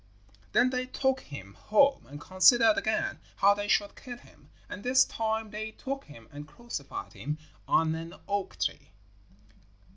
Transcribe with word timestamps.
Then 0.53 0.71
they 0.71 0.87
took 0.87 1.19
him 1.19 1.53
home 1.53 2.07
and 2.07 2.19
considered 2.19 2.75
again 2.75 3.19
how 3.35 3.53
they 3.53 3.67
should 3.67 3.95
kill 3.95 4.17
him, 4.17 4.49
and 4.67 4.81
this 4.81 5.05
time 5.05 5.51
they 5.51 5.73
took 5.73 6.05
him 6.05 6.27
and 6.31 6.47
crucified 6.47 7.13
him 7.13 7.37
on 7.67 7.93
an 7.93 8.15
oak 8.27 8.57
tree. 8.57 8.93